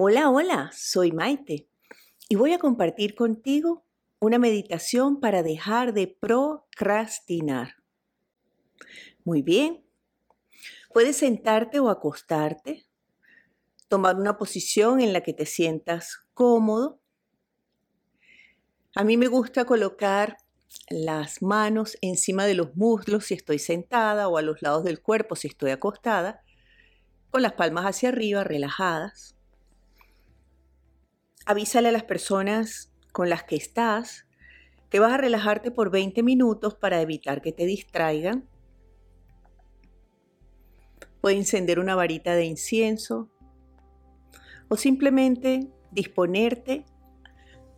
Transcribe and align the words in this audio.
Hola, 0.00 0.30
hola, 0.30 0.70
soy 0.72 1.10
Maite 1.10 1.66
y 2.28 2.36
voy 2.36 2.52
a 2.52 2.60
compartir 2.60 3.16
contigo 3.16 3.84
una 4.20 4.38
meditación 4.38 5.18
para 5.18 5.42
dejar 5.42 5.92
de 5.92 6.06
procrastinar. 6.06 7.74
Muy 9.24 9.42
bien, 9.42 9.84
puedes 10.94 11.16
sentarte 11.16 11.80
o 11.80 11.88
acostarte, 11.88 12.86
tomar 13.88 14.14
una 14.14 14.38
posición 14.38 15.00
en 15.00 15.12
la 15.12 15.22
que 15.22 15.32
te 15.32 15.46
sientas 15.46 16.20
cómodo. 16.32 17.00
A 18.94 19.02
mí 19.02 19.16
me 19.16 19.26
gusta 19.26 19.64
colocar 19.64 20.36
las 20.90 21.42
manos 21.42 21.98
encima 22.02 22.46
de 22.46 22.54
los 22.54 22.76
muslos 22.76 23.24
si 23.24 23.34
estoy 23.34 23.58
sentada 23.58 24.28
o 24.28 24.36
a 24.36 24.42
los 24.42 24.62
lados 24.62 24.84
del 24.84 25.02
cuerpo 25.02 25.34
si 25.34 25.48
estoy 25.48 25.72
acostada, 25.72 26.44
con 27.30 27.42
las 27.42 27.54
palmas 27.54 27.84
hacia 27.84 28.10
arriba, 28.10 28.44
relajadas 28.44 29.34
avísale 31.48 31.88
a 31.88 31.92
las 31.92 32.04
personas 32.04 32.92
con 33.10 33.30
las 33.30 33.42
que 33.42 33.56
estás 33.56 34.26
que 34.90 34.98
vas 34.98 35.14
a 35.14 35.16
relajarte 35.16 35.70
por 35.70 35.90
20 35.90 36.22
minutos 36.22 36.74
para 36.74 37.00
evitar 37.00 37.40
que 37.40 37.52
te 37.52 37.64
distraigan. 37.64 38.46
Puede 41.22 41.36
encender 41.36 41.78
una 41.78 41.94
varita 41.94 42.34
de 42.34 42.44
incienso 42.44 43.30
o 44.68 44.76
simplemente 44.76 45.70
disponerte 45.90 46.84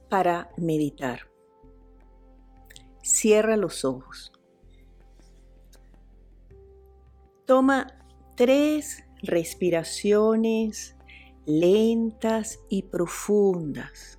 para 0.08 0.50
meditar. 0.56 1.28
Cierra 3.02 3.56
los 3.56 3.84
ojos. 3.84 4.32
Toma 7.44 7.86
tres 8.34 9.04
respiraciones 9.22 10.96
lentas 11.50 12.60
y 12.68 12.82
profundas. 12.82 14.18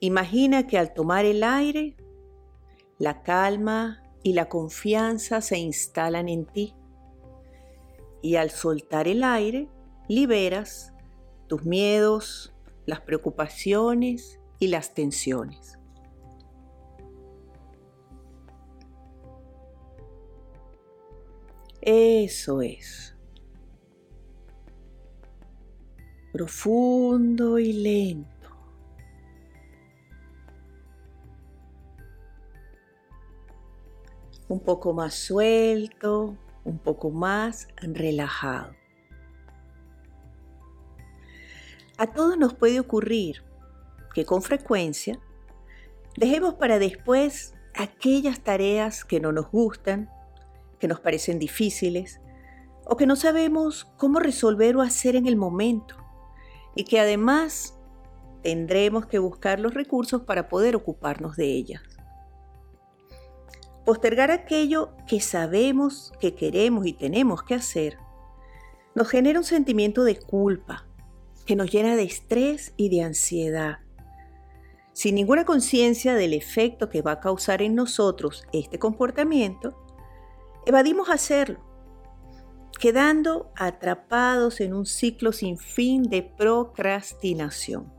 Imagina 0.00 0.66
que 0.66 0.78
al 0.78 0.94
tomar 0.94 1.24
el 1.24 1.42
aire, 1.42 1.96
la 2.98 3.22
calma 3.22 4.02
y 4.22 4.32
la 4.32 4.48
confianza 4.48 5.40
se 5.40 5.58
instalan 5.58 6.28
en 6.28 6.46
ti. 6.46 6.74
Y 8.22 8.36
al 8.36 8.50
soltar 8.50 9.08
el 9.08 9.24
aire, 9.24 9.68
liberas 10.08 10.92
tus 11.46 11.64
miedos, 11.64 12.52
las 12.86 13.00
preocupaciones 13.00 14.40
y 14.58 14.68
las 14.68 14.94
tensiones. 14.94 15.78
Eso 21.80 22.60
es. 22.60 23.17
Profundo 26.32 27.58
y 27.58 27.72
lento. 27.72 28.28
Un 34.48 34.60
poco 34.60 34.92
más 34.92 35.14
suelto, 35.14 36.36
un 36.64 36.78
poco 36.78 37.10
más 37.10 37.68
relajado. 37.76 38.74
A 41.98 42.06
todos 42.06 42.38
nos 42.38 42.54
puede 42.54 42.78
ocurrir 42.78 43.42
que 44.14 44.24
con 44.24 44.42
frecuencia 44.42 45.18
dejemos 46.16 46.54
para 46.54 46.78
después 46.78 47.54
aquellas 47.74 48.40
tareas 48.40 49.04
que 49.04 49.20
no 49.20 49.32
nos 49.32 49.50
gustan, 49.50 50.08
que 50.78 50.88
nos 50.88 51.00
parecen 51.00 51.38
difíciles 51.38 52.20
o 52.86 52.96
que 52.96 53.06
no 53.06 53.16
sabemos 53.16 53.84
cómo 53.96 54.20
resolver 54.20 54.76
o 54.76 54.82
hacer 54.82 55.16
en 55.16 55.26
el 55.26 55.36
momento 55.36 55.97
y 56.74 56.84
que 56.84 57.00
además 57.00 57.78
tendremos 58.42 59.06
que 59.06 59.18
buscar 59.18 59.60
los 59.60 59.74
recursos 59.74 60.22
para 60.22 60.48
poder 60.48 60.76
ocuparnos 60.76 61.36
de 61.36 61.46
ellas. 61.46 61.82
Postergar 63.84 64.30
aquello 64.30 64.92
que 65.06 65.20
sabemos 65.20 66.12
que 66.20 66.34
queremos 66.34 66.86
y 66.86 66.92
tenemos 66.92 67.42
que 67.42 67.54
hacer 67.54 67.98
nos 68.94 69.08
genera 69.08 69.38
un 69.38 69.44
sentimiento 69.44 70.04
de 70.04 70.18
culpa 70.18 70.86
que 71.46 71.56
nos 71.56 71.70
llena 71.70 71.96
de 71.96 72.02
estrés 72.02 72.74
y 72.76 72.90
de 72.90 73.02
ansiedad. 73.02 73.78
Sin 74.92 75.14
ninguna 75.14 75.44
conciencia 75.44 76.14
del 76.14 76.34
efecto 76.34 76.88
que 76.88 77.00
va 77.00 77.12
a 77.12 77.20
causar 77.20 77.62
en 77.62 77.74
nosotros 77.74 78.44
este 78.52 78.78
comportamiento, 78.78 79.78
evadimos 80.66 81.08
hacerlo 81.08 81.67
quedando 82.78 83.52
atrapados 83.56 84.60
en 84.60 84.72
un 84.72 84.86
ciclo 84.86 85.32
sin 85.32 85.58
fin 85.58 86.04
de 86.04 86.22
procrastinación. 86.22 87.92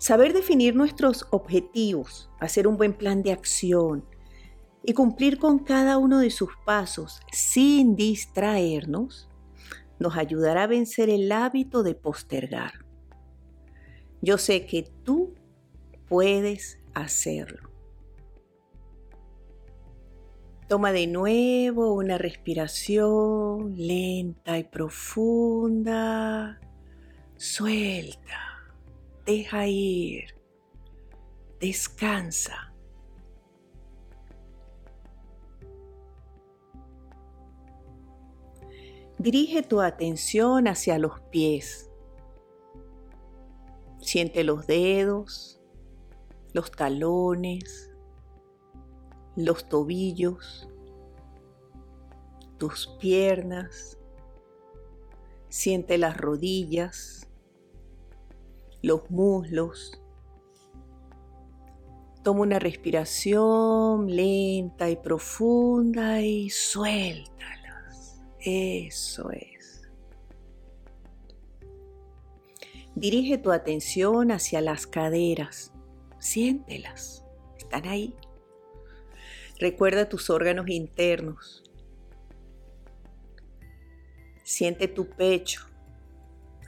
Saber 0.00 0.32
definir 0.32 0.74
nuestros 0.74 1.26
objetivos, 1.30 2.30
hacer 2.40 2.66
un 2.66 2.76
buen 2.76 2.94
plan 2.94 3.22
de 3.22 3.32
acción 3.32 4.04
y 4.82 4.94
cumplir 4.94 5.38
con 5.38 5.58
cada 5.58 5.98
uno 5.98 6.20
de 6.20 6.30
sus 6.30 6.50
pasos 6.64 7.20
sin 7.32 7.96
distraernos, 7.96 9.28
nos 9.98 10.16
ayudará 10.16 10.62
a 10.62 10.68
vencer 10.68 11.10
el 11.10 11.30
hábito 11.32 11.82
de 11.82 11.94
postergar. 11.94 12.72
Yo 14.22 14.38
sé 14.38 14.66
que 14.66 14.84
tú 15.04 15.34
puedes 16.08 16.78
hacerlo. 16.94 17.67
Toma 20.68 20.92
de 20.92 21.06
nuevo 21.06 21.94
una 21.94 22.18
respiración 22.18 23.74
lenta 23.74 24.58
y 24.58 24.64
profunda. 24.64 26.60
Suelta. 27.38 28.68
Deja 29.24 29.66
ir. 29.66 30.34
Descansa. 31.58 32.74
Dirige 39.16 39.62
tu 39.62 39.80
atención 39.80 40.68
hacia 40.68 40.98
los 40.98 41.18
pies. 41.30 41.90
Siente 44.00 44.44
los 44.44 44.66
dedos, 44.66 45.62
los 46.52 46.70
talones, 46.70 47.87
los 49.38 49.68
tobillos, 49.68 50.68
tus 52.58 52.88
piernas, 53.00 53.96
siente 55.48 55.96
las 55.96 56.16
rodillas, 56.16 57.28
los 58.82 59.08
muslos. 59.12 60.02
Toma 62.24 62.40
una 62.40 62.58
respiración 62.58 64.14
lenta 64.14 64.90
y 64.90 64.96
profunda 64.96 66.20
y 66.20 66.50
suéltalas. 66.50 68.20
Eso 68.40 69.30
es. 69.30 69.88
Dirige 72.96 73.38
tu 73.38 73.52
atención 73.52 74.32
hacia 74.32 74.60
las 74.60 74.88
caderas. 74.88 75.72
Siéntelas. 76.18 77.24
Están 77.56 77.86
ahí. 77.86 78.16
Recuerda 79.58 80.08
tus 80.08 80.30
órganos 80.30 80.68
internos. 80.68 81.64
Siente 84.44 84.86
tu 84.86 85.08
pecho. 85.08 85.66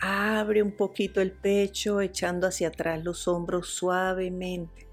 Abre 0.01 0.63
un 0.63 0.73
poquito 0.73 1.21
el 1.21 1.31
pecho 1.33 2.01
echando 2.01 2.49
hacia 2.49 2.69
atrás 2.69 3.03
los 3.05 3.29
hombros 3.29 3.69
suavemente. 3.69 4.89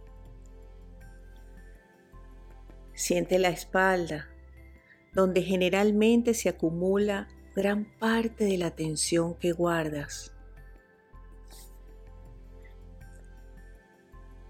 Siente 2.94 3.40
la 3.40 3.50
espalda, 3.50 4.30
donde 5.14 5.42
generalmente 5.42 6.34
se 6.34 6.50
acumula 6.50 7.28
gran 7.56 7.86
parte 7.98 8.46
de 8.46 8.58
la 8.58 8.72
tensión 8.72 9.36
que 9.36 9.52
guardas. 9.54 10.37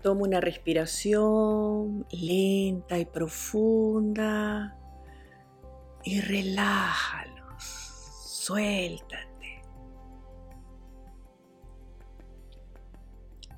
Toma 0.08 0.22
una 0.22 0.40
respiración 0.40 2.08
lenta 2.12 2.98
y 2.98 3.04
profunda 3.04 4.80
y 6.02 6.22
relájalos. 6.22 7.62
Suéltate. 8.24 9.64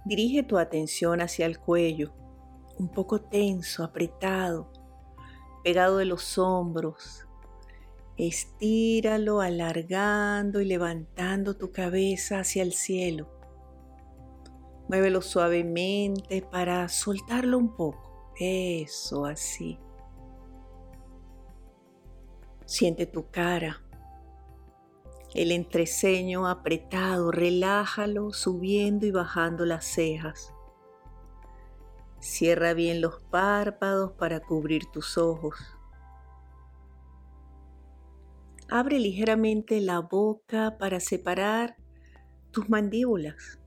Dirige 0.05 0.41
tu 0.41 0.57
atención 0.57 1.21
hacia 1.21 1.45
el 1.45 1.59
cuello, 1.59 2.15
un 2.79 2.89
poco 2.89 3.21
tenso, 3.21 3.83
apretado, 3.83 4.71
pegado 5.63 5.97
de 5.97 6.05
los 6.05 6.39
hombros. 6.39 7.27
Estíralo 8.17 9.41
alargando 9.41 10.61
y 10.61 10.65
levantando 10.65 11.55
tu 11.57 11.71
cabeza 11.71 12.39
hacia 12.39 12.63
el 12.63 12.73
cielo. 12.73 13.38
Muévelo 14.89 15.21
suavemente 15.21 16.41
para 16.41 16.89
soltarlo 16.89 17.59
un 17.59 17.75
poco. 17.75 18.33
Eso, 18.39 19.25
así. 19.25 19.79
Siente 22.65 23.05
tu 23.05 23.29
cara. 23.29 23.83
El 25.35 25.51
entreceño 25.51 26.47
apretado, 26.47 27.31
relájalo 27.31 28.33
subiendo 28.33 29.05
y 29.05 29.11
bajando 29.11 29.63
las 29.63 29.85
cejas. 29.85 30.55
Cierra 32.19 32.73
bien 32.73 32.99
los 32.99 33.21
párpados 33.29 34.13
para 34.13 34.39
cubrir 34.39 34.87
tus 34.87 35.19
ojos. 35.19 35.55
Abre 38.69 38.97
ligeramente 38.97 39.81
la 39.81 39.99
boca 39.99 40.77
para 40.79 40.99
separar 40.99 41.77
tus 42.51 42.69
mandíbulas. 42.69 43.58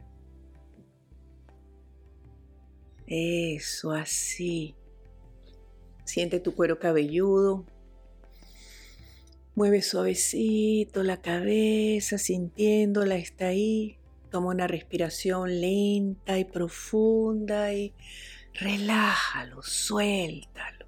Eso, 3.06 3.93
así. 3.93 4.75
Siente 6.04 6.40
tu 6.40 6.54
cuero 6.54 6.78
cabelludo. 6.78 7.64
Mueve 9.54 9.82
suavecito 9.82 11.02
la 11.02 11.20
cabeza, 11.20 12.19
sintiéndola, 12.19 13.16
está 13.16 13.49
ahí. 13.49 13.99
Toma 14.31 14.49
una 14.49 14.66
respiración 14.66 15.60
lenta 15.60 16.38
y 16.38 16.44
profunda 16.44 17.75
y 17.75 17.94
relájalo, 18.54 19.62
suéltalo. 19.62 20.82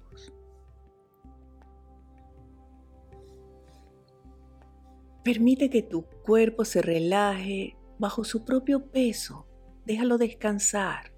Permite 5.25 5.71
que 5.71 5.81
tu 5.81 6.03
cuerpo 6.03 6.65
se 6.65 6.83
relaje 6.83 7.75
bajo 7.97 8.23
su 8.23 8.45
propio 8.45 8.91
peso. 8.91 9.47
Déjalo 9.83 10.19
descansar. 10.19 11.14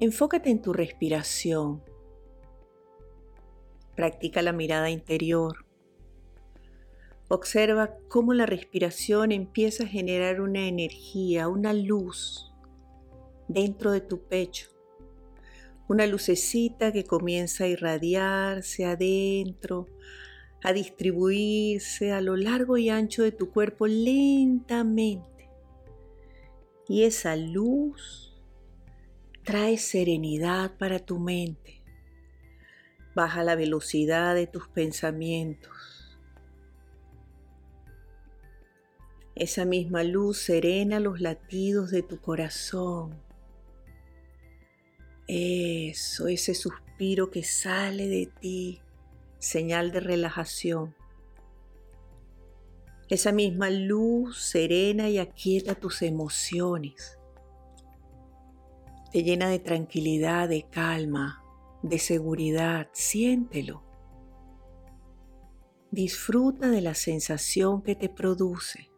Enfócate 0.00 0.50
en 0.50 0.60
tu 0.60 0.72
respiración. 0.72 1.82
Practica 3.94 4.42
la 4.42 4.52
mirada 4.52 4.90
interior. 4.90 5.64
Observa 7.28 7.96
cómo 8.08 8.34
la 8.34 8.46
respiración 8.46 9.30
empieza 9.30 9.84
a 9.84 9.86
generar 9.88 10.40
una 10.40 10.66
energía, 10.66 11.48
una 11.48 11.72
luz 11.72 12.52
dentro 13.46 13.92
de 13.92 14.00
tu 14.00 14.22
pecho 14.26 14.70
una 15.90 16.06
lucecita 16.06 16.92
que 16.92 17.02
comienza 17.02 17.64
a 17.64 17.66
irradiarse 17.66 18.84
adentro, 18.84 19.88
a 20.62 20.72
distribuirse 20.72 22.12
a 22.12 22.20
lo 22.20 22.36
largo 22.36 22.76
y 22.76 22.90
ancho 22.90 23.24
de 23.24 23.32
tu 23.32 23.50
cuerpo 23.50 23.88
lentamente. 23.88 25.50
Y 26.86 27.02
esa 27.02 27.34
luz 27.34 28.29
trae 29.50 29.78
serenidad 29.78 30.78
para 30.78 31.00
tu 31.00 31.18
mente. 31.18 31.82
Baja 33.16 33.42
la 33.42 33.56
velocidad 33.56 34.36
de 34.36 34.46
tus 34.46 34.68
pensamientos. 34.68 36.16
Esa 39.34 39.64
misma 39.64 40.04
luz 40.04 40.38
serena 40.38 41.00
los 41.00 41.20
latidos 41.20 41.90
de 41.90 42.04
tu 42.04 42.20
corazón 42.20 43.20
eso, 45.32 46.26
ese 46.26 46.56
suspiro 46.56 47.30
que 47.30 47.44
sale 47.44 48.08
de 48.08 48.26
ti, 48.26 48.80
señal 49.38 49.92
de 49.92 50.00
relajación. 50.00 50.96
Esa 53.08 53.30
misma 53.30 53.70
luz 53.70 54.42
serena 54.42 55.08
y 55.08 55.18
aquieta 55.18 55.76
tus 55.76 56.02
emociones. 56.02 57.19
Te 59.10 59.24
llena 59.24 59.48
de 59.48 59.58
tranquilidad, 59.58 60.48
de 60.48 60.62
calma, 60.70 61.42
de 61.82 61.98
seguridad. 61.98 62.88
Siéntelo. 62.92 63.82
Disfruta 65.90 66.68
de 66.68 66.80
la 66.80 66.94
sensación 66.94 67.82
que 67.82 67.96
te 67.96 68.08
produce. 68.08 68.90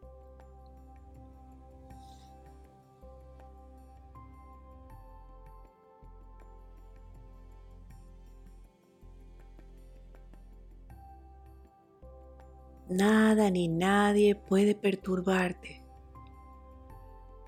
Nada 12.87 13.49
ni 13.49 13.67
nadie 13.67 14.35
puede 14.35 14.75
perturbarte. 14.75 15.83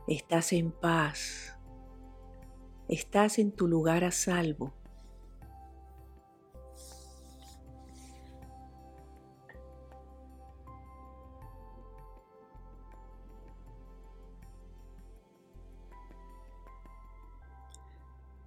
Estás 0.08 0.54
en 0.54 0.72
paz. 0.72 1.55
Estás 2.88 3.40
en 3.40 3.52
tu 3.52 3.68
lugar 3.68 4.04
a 4.04 4.12
salvo. 4.12 4.74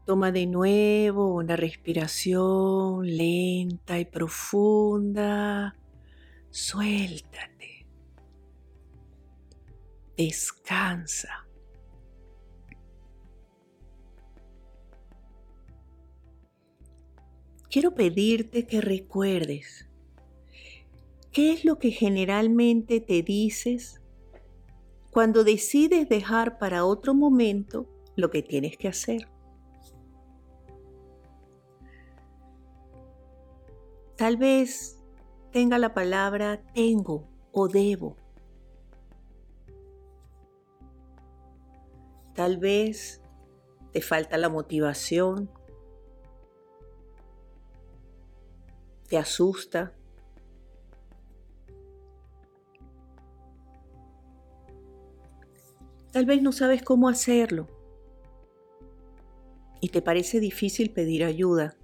Toma 0.06 0.32
de 0.32 0.46
nuevo 0.46 1.34
una 1.34 1.56
respiración 1.56 3.04
lenta 3.04 3.98
y 3.98 4.06
profunda. 4.06 5.76
Suéltate. 6.48 7.86
Descansa. 10.16 11.47
Quiero 17.70 17.94
pedirte 17.94 18.66
que 18.66 18.80
recuerdes 18.80 19.88
qué 21.32 21.52
es 21.52 21.64
lo 21.66 21.78
que 21.78 21.90
generalmente 21.90 23.00
te 23.00 23.22
dices 23.22 24.00
cuando 25.10 25.44
decides 25.44 26.08
dejar 26.08 26.58
para 26.58 26.84
otro 26.84 27.12
momento 27.12 27.86
lo 28.16 28.30
que 28.30 28.42
tienes 28.42 28.76
que 28.76 28.88
hacer. 28.88 29.28
Tal 34.16 34.36
vez 34.36 34.98
tenga 35.52 35.78
la 35.78 35.92
palabra 35.92 36.62
tengo 36.74 37.28
o 37.52 37.68
debo. 37.68 38.16
Tal 42.34 42.56
vez 42.56 43.20
te 43.92 44.00
falta 44.00 44.38
la 44.38 44.48
motivación, 44.48 45.50
te 49.08 49.18
asusta. 49.18 49.92
Tal 56.12 56.26
vez 56.26 56.42
no 56.42 56.52
sabes 56.52 56.82
cómo 56.82 57.08
hacerlo 57.08 57.68
y 59.80 59.88
te 59.88 60.02
parece 60.02 60.40
difícil 60.40 60.90
pedir 60.90 61.24
ayuda. 61.24 61.76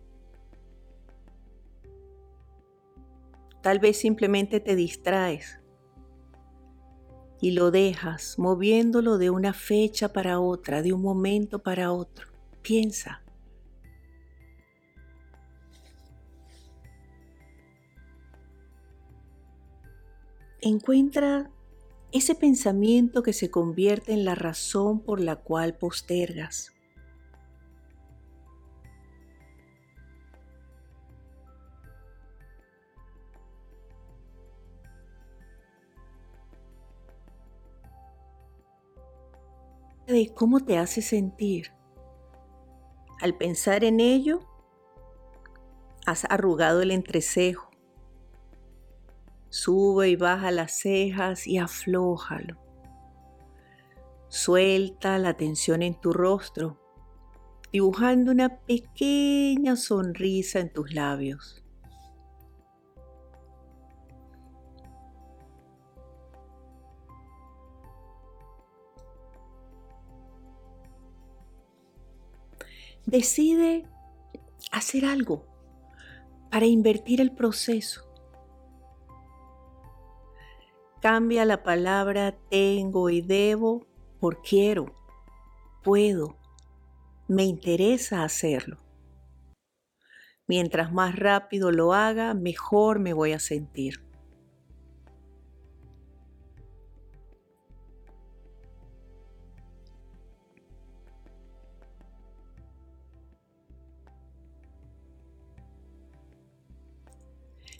Tal 3.63 3.79
vez 3.79 3.97
simplemente 3.97 4.61
te 4.61 4.77
distraes 4.77 5.61
y 7.41 7.53
lo 7.53 7.71
dejas 7.71 8.39
moviéndolo 8.39 9.19
de 9.19 9.31
una 9.31 9.53
fecha 9.53 10.13
para 10.13 10.41
otra, 10.41 10.83
de 10.83 10.93
un 10.93 11.03
momento 11.03 11.63
para 11.63 11.93
otro. 11.93 12.29
Piensa. 12.63 13.24
Encuentra 20.67 21.51
ese 22.11 22.35
pensamiento 22.35 23.23
que 23.23 23.35
se 23.35 23.51
convierte 23.51 24.15
en 24.15 24.25
la 24.25 24.35
razón 24.35 24.99
por 24.99 25.21
la 25.21 25.37
cual 25.37 25.77
postergas. 25.77 26.71
de 40.07 40.33
cómo 40.35 40.61
te 40.61 40.79
hace 40.79 41.03
sentir. 41.03 41.73
Al 43.21 43.37
pensar 43.37 43.85
en 43.85 44.01
ello, 44.01 44.41
has 46.07 46.25
arrugado 46.31 46.83
el 46.83 46.91
entrecejo. 46.91 47.64
Sube 49.55 50.09
y 50.09 50.17
baja 50.17 50.51
las 50.51 50.73
cejas 50.81 51.47
y 51.47 51.59
aflójalo. 51.59 52.57
Suelta 54.27 55.17
la 55.21 55.35
tensión 55.35 55.81
en 55.83 55.95
tu 55.95 56.13
rostro, 56.13 56.81
dibujando 57.71 58.33
una 58.33 58.59
pequeña 58.59 59.77
sonrisa 59.77 60.59
en 60.59 60.73
tus 60.73 60.93
labios. 60.93 61.61
decide 73.07 73.87
hacer 74.73 75.05
algo 75.05 75.45
para 76.51 76.65
invertir 76.67 77.21
el 77.21 77.31
proceso. 77.31 78.14
Cambia 81.05 81.45
la 81.45 81.63
palabra 81.63 82.35
tengo 82.49 83.11
y 83.11 83.21
debo 83.21 83.87
por 84.21 84.41
quiero, 84.41 84.87
puedo, 85.83 86.39
me 87.29 87.45
interesa 87.45 88.25
hacerlo. 88.25 88.79
Mientras 90.47 90.95
más 90.95 91.15
rápido 91.15 91.71
lo 91.73 91.93
haga, 91.93 92.33
mejor 92.33 93.01
me 93.01 93.13
voy 93.13 93.33
a 93.33 93.39
sentir. 93.39 94.03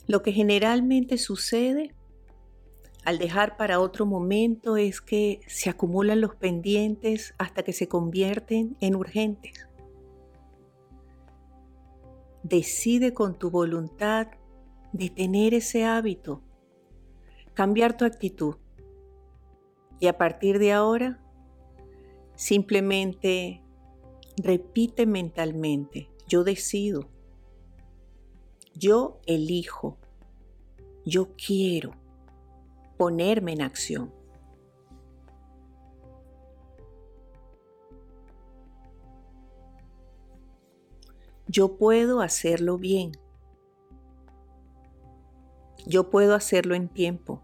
Lo 0.05 0.21
que 0.21 0.31
generalmente 0.31 1.17
sucede 1.17 1.95
al 3.05 3.17
dejar 3.17 3.55
para 3.55 3.79
otro 3.79 4.05
momento 4.05 4.77
es 4.77 4.99
que 4.99 5.39
se 5.47 5.69
acumulan 5.69 6.21
los 6.21 6.35
pendientes 6.35 7.33
hasta 7.37 7.63
que 7.63 7.71
se 7.71 7.87
convierten 7.87 8.75
en 8.81 8.95
urgentes. 8.95 9.67
Decide 12.43 13.13
con 13.13 13.37
tu 13.37 13.49
voluntad 13.49 14.27
detener 14.91 15.53
ese 15.53 15.85
hábito, 15.85 16.41
cambiar 17.53 17.95
tu 17.95 18.05
actitud 18.05 18.55
y 19.99 20.07
a 20.07 20.17
partir 20.17 20.59
de 20.59 20.73
ahora 20.73 21.19
simplemente 22.35 23.63
repite 24.37 25.05
mentalmente, 25.05 26.09
yo 26.27 26.43
decido 26.43 27.09
yo 28.75 29.21
elijo, 29.25 29.97
yo 31.05 31.29
quiero 31.35 31.91
ponerme 32.97 33.53
en 33.53 33.61
acción. 33.61 34.13
Yo 41.47 41.77
puedo 41.77 42.21
hacerlo 42.21 42.77
bien. 42.77 43.11
Yo 45.85 46.09
puedo 46.09 46.33
hacerlo 46.33 46.75
en 46.75 46.89
tiempo. 46.89 47.41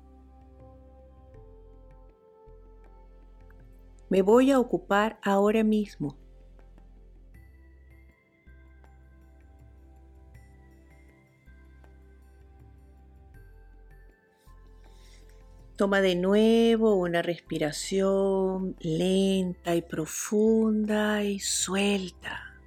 Me 4.09 4.21
voy 4.21 4.51
a 4.51 4.59
ocupar 4.59 5.19
ahora 5.23 5.63
mismo 5.63 6.20
Toma 15.81 16.01
de 16.01 16.15
nuevo 16.15 16.93
una 16.93 17.23
respiración 17.23 18.75
lenta 18.81 19.73
y 19.73 19.81
profunda 19.81 21.23
y 21.23 21.39
suelta. 21.39 22.61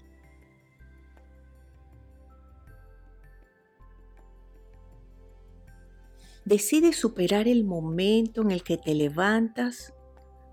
Decide 6.44 6.92
superar 6.92 7.46
el 7.46 7.62
momento 7.62 8.42
en 8.42 8.50
el 8.50 8.64
que 8.64 8.78
te 8.78 8.96
levantas 8.96 9.94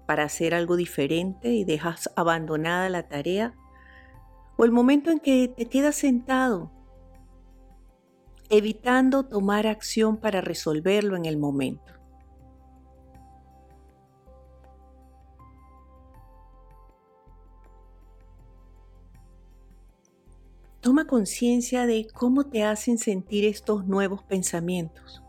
para 0.06 0.26
hacer 0.26 0.54
algo 0.54 0.76
diferente 0.76 1.50
y 1.54 1.64
dejas 1.64 2.12
abandonada 2.16 2.90
la 2.90 3.08
tarea 3.08 3.56
o 4.56 4.66
el 4.66 4.72
momento 4.72 5.10
en 5.10 5.18
que 5.18 5.48
te 5.48 5.66
quedas 5.66 5.96
sentado 5.96 6.72
evitando 8.52 9.24
tomar 9.24 9.66
acción 9.66 10.18
para 10.18 10.42
resolverlo 10.42 11.16
en 11.16 11.26
el 11.26 11.38
momento. 11.38 12.01
Conciencia 21.12 21.86
de 21.86 22.08
cómo 22.08 22.46
te 22.46 22.64
hacen 22.64 22.98
sentir 22.98 23.44
estos 23.44 23.86
nuevos 23.86 24.24
pensamientos. 24.24 25.22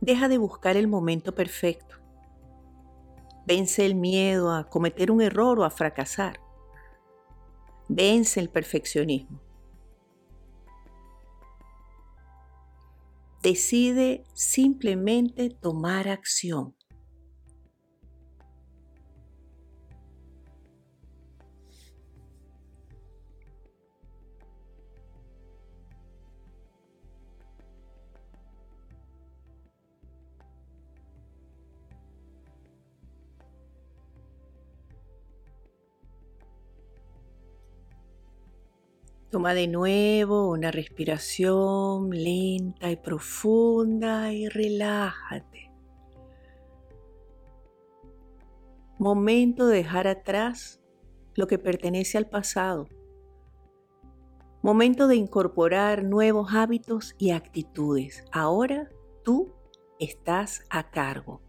Deja 0.00 0.26
de 0.26 0.38
buscar 0.38 0.76
el 0.76 0.88
momento 0.88 1.36
perfecto. 1.36 2.00
Vence 3.46 3.86
el 3.86 3.94
miedo 3.94 4.52
a 4.52 4.68
cometer 4.68 5.12
un 5.12 5.22
error 5.22 5.60
o 5.60 5.64
a 5.64 5.70
fracasar. 5.70 6.40
Vence 7.88 8.40
el 8.40 8.48
perfeccionismo. 8.48 9.40
Decide 13.40 14.24
simplemente 14.32 15.50
tomar 15.50 16.08
acción. 16.08 16.74
Toma 39.34 39.52
de 39.52 39.66
nuevo 39.66 40.48
una 40.48 40.70
respiración 40.70 42.10
lenta 42.10 42.92
y 42.92 42.94
profunda 42.94 44.32
y 44.32 44.46
relájate. 44.48 45.72
Momento 48.96 49.66
de 49.66 49.78
dejar 49.78 50.06
atrás 50.06 50.80
lo 51.34 51.48
que 51.48 51.58
pertenece 51.58 52.16
al 52.16 52.28
pasado. 52.28 52.86
Momento 54.62 55.08
de 55.08 55.16
incorporar 55.16 56.04
nuevos 56.04 56.54
hábitos 56.54 57.16
y 57.18 57.32
actitudes. 57.32 58.24
Ahora 58.30 58.88
tú 59.24 59.52
estás 59.98 60.64
a 60.70 60.92
cargo. 60.92 61.43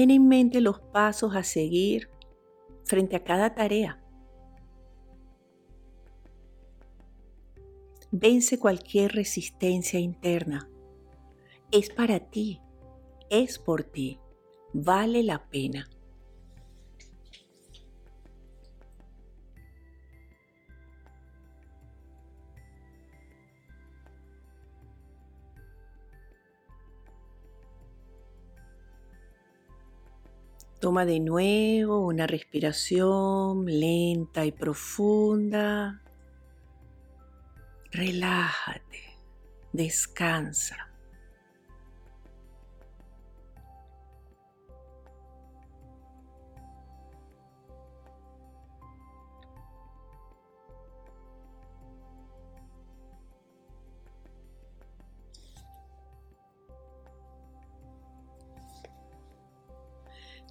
Ten 0.00 0.10
en 0.10 0.28
mente 0.28 0.62
los 0.62 0.80
pasos 0.80 1.36
a 1.36 1.42
seguir 1.42 2.08
frente 2.84 3.16
a 3.16 3.22
cada 3.22 3.54
tarea. 3.54 4.02
Vence 8.10 8.58
cualquier 8.58 9.12
resistencia 9.12 10.00
interna. 10.00 10.70
Es 11.70 11.90
para 11.90 12.18
ti, 12.18 12.62
es 13.28 13.58
por 13.58 13.84
ti, 13.84 14.18
vale 14.72 15.22
la 15.22 15.50
pena. 15.50 15.86
Toma 30.80 31.04
de 31.04 31.20
nuevo 31.20 32.06
una 32.06 32.26
respiración 32.26 33.66
lenta 33.66 34.46
y 34.46 34.52
profunda. 34.52 36.00
Relájate, 37.92 39.18
descansa. 39.74 40.89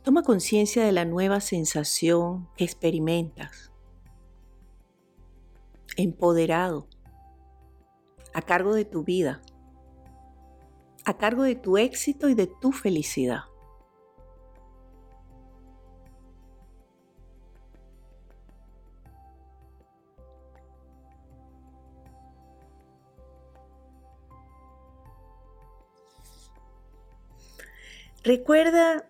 Toma 0.03 0.23
conciencia 0.23 0.83
de 0.83 0.91
la 0.91 1.05
nueva 1.05 1.41
sensación 1.41 2.47
que 2.55 2.63
experimentas. 2.63 3.71
Empoderado. 5.97 6.87
A 8.33 8.41
cargo 8.41 8.73
de 8.73 8.85
tu 8.85 9.03
vida. 9.03 9.41
A 11.05 11.17
cargo 11.17 11.43
de 11.43 11.55
tu 11.55 11.77
éxito 11.77 12.29
y 12.29 12.33
de 12.33 12.47
tu 12.47 12.71
felicidad. 12.71 13.41
Recuerda 28.23 29.09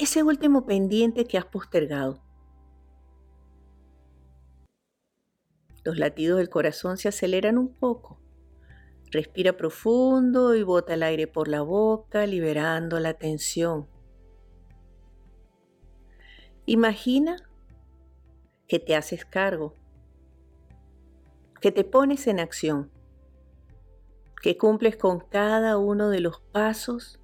ese 0.00 0.22
último 0.22 0.64
pendiente 0.64 1.26
que 1.26 1.36
has 1.36 1.44
postergado. 1.44 2.22
Los 5.84 5.98
latidos 5.98 6.38
del 6.38 6.48
corazón 6.48 6.96
se 6.96 7.08
aceleran 7.08 7.58
un 7.58 7.74
poco. 7.74 8.18
Respira 9.10 9.58
profundo 9.58 10.54
y 10.54 10.62
bota 10.62 10.94
el 10.94 11.02
aire 11.02 11.26
por 11.26 11.48
la 11.48 11.60
boca, 11.60 12.26
liberando 12.26 12.98
la 12.98 13.14
tensión. 13.14 13.88
Imagina 16.64 17.36
que 18.68 18.78
te 18.78 18.96
haces 18.96 19.26
cargo, 19.26 19.74
que 21.60 21.72
te 21.72 21.84
pones 21.84 22.26
en 22.26 22.40
acción, 22.40 22.90
que 24.40 24.56
cumples 24.56 24.96
con 24.96 25.20
cada 25.20 25.76
uno 25.76 26.08
de 26.08 26.20
los 26.20 26.40
pasos 26.40 27.20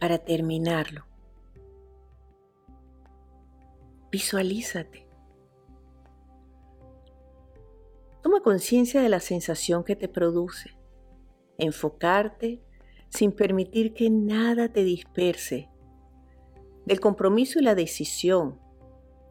para 0.00 0.18
terminarlo. 0.18 1.04
Visualízate. 4.16 5.06
Toma 8.22 8.40
conciencia 8.40 9.02
de 9.02 9.10
la 9.10 9.20
sensación 9.20 9.84
que 9.84 9.94
te 9.94 10.08
produce. 10.08 10.70
Enfocarte 11.58 12.62
sin 13.10 13.32
permitir 13.32 13.92
que 13.92 14.08
nada 14.08 14.72
te 14.72 14.84
disperse. 14.84 15.68
Del 16.86 16.98
compromiso 16.98 17.58
y 17.58 17.62
la 17.62 17.74
decisión 17.74 18.58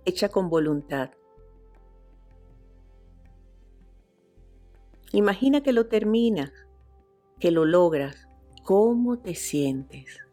hecha 0.05 0.29
con 0.29 0.51
voluntad. 0.51 1.09
Imagina 5.13 5.63
que 5.63 5.73
lo 5.73 5.87
terminas, 5.87 6.51
que 7.39 7.49
lo 7.49 7.65
logras. 7.65 8.27
¿Cómo 8.63 9.17
te 9.17 9.33
sientes? 9.33 10.24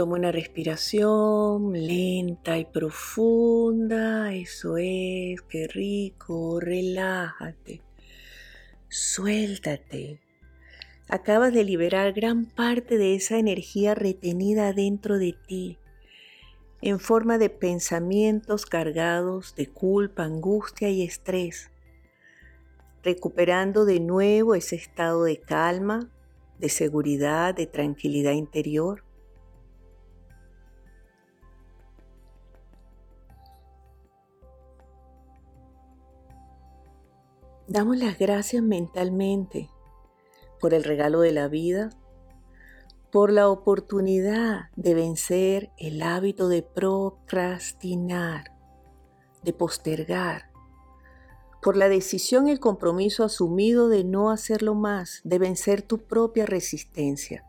Toma 0.00 0.16
una 0.16 0.32
respiración 0.32 1.74
lenta 1.74 2.56
y 2.56 2.64
profunda. 2.64 4.32
Eso 4.32 4.78
es, 4.78 5.42
qué 5.42 5.68
rico. 5.68 6.58
Relájate. 6.58 7.82
Suéltate. 8.88 10.18
Acabas 11.06 11.52
de 11.52 11.64
liberar 11.64 12.14
gran 12.14 12.46
parte 12.46 12.96
de 12.96 13.14
esa 13.14 13.36
energía 13.36 13.94
retenida 13.94 14.72
dentro 14.72 15.18
de 15.18 15.34
ti 15.46 15.78
en 16.80 16.98
forma 16.98 17.36
de 17.36 17.50
pensamientos 17.50 18.64
cargados 18.64 19.54
de 19.54 19.66
culpa, 19.66 20.24
angustia 20.24 20.88
y 20.88 21.02
estrés, 21.02 21.70
recuperando 23.02 23.84
de 23.84 24.00
nuevo 24.00 24.54
ese 24.54 24.76
estado 24.76 25.24
de 25.24 25.36
calma, 25.42 26.08
de 26.58 26.70
seguridad, 26.70 27.54
de 27.54 27.66
tranquilidad 27.66 28.32
interior. 28.32 29.04
Damos 37.70 37.98
las 37.98 38.18
gracias 38.18 38.64
mentalmente 38.64 39.70
por 40.58 40.74
el 40.74 40.82
regalo 40.82 41.20
de 41.20 41.30
la 41.30 41.46
vida, 41.46 41.90
por 43.12 43.30
la 43.30 43.48
oportunidad 43.48 44.70
de 44.74 44.94
vencer 44.94 45.70
el 45.78 46.02
hábito 46.02 46.48
de 46.48 46.64
procrastinar, 46.64 48.56
de 49.44 49.52
postergar, 49.52 50.50
por 51.62 51.76
la 51.76 51.88
decisión 51.88 52.48
y 52.48 52.50
el 52.50 52.58
compromiso 52.58 53.22
asumido 53.22 53.88
de 53.88 54.02
no 54.02 54.32
hacerlo 54.32 54.74
más, 54.74 55.20
de 55.22 55.38
vencer 55.38 55.82
tu 55.82 55.98
propia 55.98 56.46
resistencia, 56.46 57.44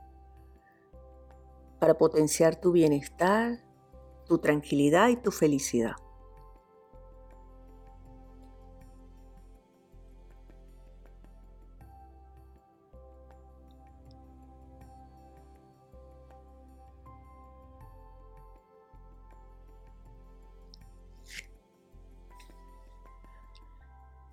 para 1.79 1.97
potenciar 1.97 2.62
tu 2.62 2.71
bienestar, 2.71 3.65
tu 4.27 4.38
tranquilidad 4.38 5.10
y 5.10 5.15
tu 5.15 5.31
felicidad. 5.31 5.95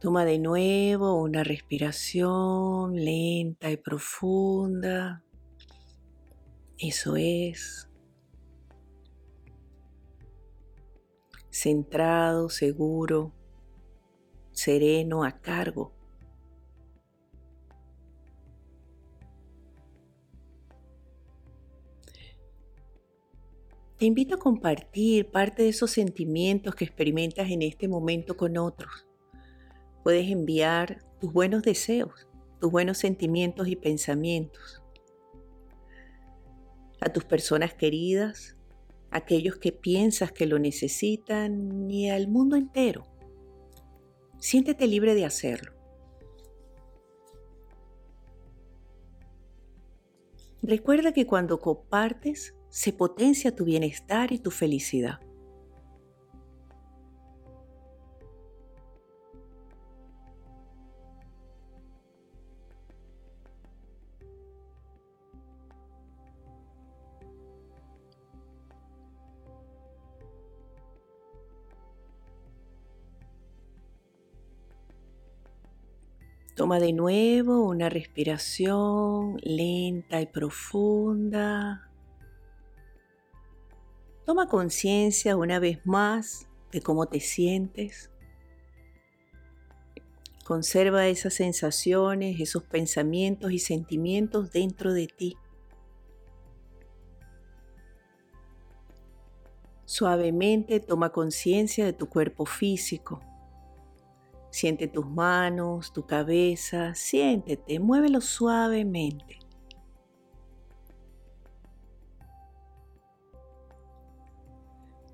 Toma 0.08 0.24
de 0.24 0.38
nuevo 0.38 1.20
una 1.20 1.44
respiración 1.44 2.94
lenta 2.96 3.70
y 3.70 3.76
profunda. 3.76 5.22
Eso 6.78 7.16
es. 7.16 7.90
Centrado, 11.50 12.48
seguro, 12.48 13.34
sereno, 14.50 15.24
a 15.24 15.32
cargo. 15.42 15.92
Te 23.98 24.06
invito 24.06 24.36
a 24.36 24.38
compartir 24.38 25.30
parte 25.30 25.64
de 25.64 25.68
esos 25.68 25.90
sentimientos 25.90 26.74
que 26.74 26.86
experimentas 26.86 27.50
en 27.50 27.60
este 27.60 27.88
momento 27.88 28.34
con 28.38 28.56
otros 28.56 29.07
puedes 30.08 30.30
enviar 30.30 31.04
tus 31.20 31.30
buenos 31.34 31.62
deseos, 31.62 32.28
tus 32.60 32.72
buenos 32.72 32.96
sentimientos 32.96 33.68
y 33.68 33.76
pensamientos 33.76 34.82
a 37.02 37.12
tus 37.12 37.26
personas 37.26 37.74
queridas, 37.74 38.56
aquellos 39.10 39.56
que 39.56 39.70
piensas 39.70 40.32
que 40.32 40.46
lo 40.46 40.58
necesitan 40.58 41.90
y 41.90 42.08
al 42.08 42.26
mundo 42.26 42.56
entero. 42.56 43.06
Siéntete 44.38 44.86
libre 44.86 45.14
de 45.14 45.26
hacerlo. 45.26 45.74
Recuerda 50.62 51.12
que 51.12 51.26
cuando 51.26 51.60
compartes 51.60 52.54
se 52.70 52.94
potencia 52.94 53.54
tu 53.54 53.66
bienestar 53.66 54.32
y 54.32 54.38
tu 54.38 54.50
felicidad. 54.50 55.20
Toma 76.58 76.80
de 76.80 76.92
nuevo 76.92 77.68
una 77.68 77.88
respiración 77.88 79.36
lenta 79.44 80.20
y 80.20 80.26
profunda. 80.26 81.88
Toma 84.26 84.48
conciencia 84.48 85.36
una 85.36 85.60
vez 85.60 85.78
más 85.86 86.48
de 86.72 86.80
cómo 86.80 87.06
te 87.06 87.20
sientes. 87.20 88.10
Conserva 90.44 91.06
esas 91.06 91.34
sensaciones, 91.34 92.40
esos 92.40 92.64
pensamientos 92.64 93.52
y 93.52 93.60
sentimientos 93.60 94.50
dentro 94.50 94.92
de 94.92 95.06
ti. 95.06 95.36
Suavemente 99.84 100.80
toma 100.80 101.12
conciencia 101.12 101.84
de 101.84 101.92
tu 101.92 102.08
cuerpo 102.08 102.46
físico. 102.46 103.27
Siente 104.58 104.88
tus 104.88 105.06
manos, 105.06 105.92
tu 105.92 106.04
cabeza, 106.04 106.92
siéntete, 106.92 107.78
muévelo 107.78 108.20
suavemente. 108.20 109.38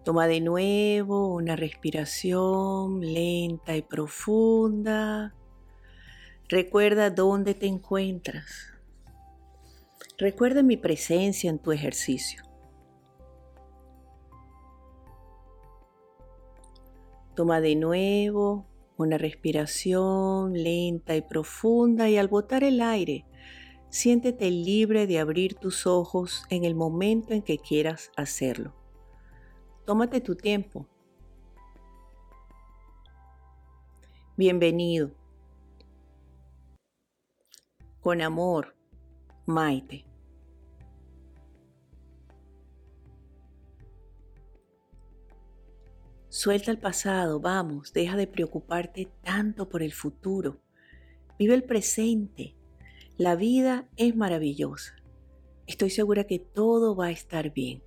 Toma 0.03 0.27
de 0.29 0.41
nuevo 0.41 1.35
una 1.35 1.57
respiración 1.57 3.03
lenta 3.03 3.77
y 3.77 3.83
profunda. 3.83 5.35
Recuerda 6.49 7.11
dónde 7.11 7.53
te 7.53 7.67
encuentras. 7.67 8.73
Recuerda 10.17 10.63
mi 10.63 10.79
presencia 10.79 11.51
en 11.51 11.59
tu 11.59 11.71
ejercicio. 11.71 12.43
Toma 17.35 17.61
de 17.61 17.77
nuevo 17.77 18.73
una 18.97 19.19
respiración 19.19 20.53
lenta 20.53 21.17
y 21.17 21.23
profunda 21.23 22.09
y 22.09 22.17
al 22.17 22.29
botar 22.29 22.65
el 22.65 22.81
aire, 22.81 23.27
siéntete 23.91 24.51
libre 24.51 25.07
de 25.07 25.19
abrir 25.19 25.55
tus 25.55 25.87
ojos 25.87 26.45
en 26.51 26.65
el 26.65 26.75
momento 26.75 27.35
en 27.35 27.43
que 27.43 27.59
quieras 27.59 28.11
hacerlo. 28.17 28.75
Tómate 29.85 30.21
tu 30.21 30.35
tiempo. 30.35 30.87
Bienvenido. 34.37 35.13
Con 38.01 38.21
amor, 38.21 38.75
Maite. 39.47 40.14
Suelta 46.35 46.73
el 46.73 46.79
pasado, 46.79 47.39
vamos, 47.39 47.93
deja 47.93 48.17
de 48.17 48.27
preocuparte 48.27 49.09
tanto 49.23 49.69
por 49.69 49.85
el 49.85 49.93
futuro. 49.93 50.61
Vive 51.39 51.55
el 51.55 51.63
presente. 51.63 52.57
La 53.17 53.37
vida 53.37 53.89
es 53.97 54.17
maravillosa. 54.17 54.97
Estoy 55.69 55.91
segura 55.91 56.25
que 56.25 56.41
todo 56.41 56.97
va 56.97 57.07
a 57.07 57.11
estar 57.13 57.53
bien. 57.53 57.85